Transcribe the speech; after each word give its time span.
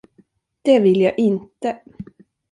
Det 0.61 0.79
vill 0.79 1.01
jag 1.01 1.19
inte. 1.19 1.79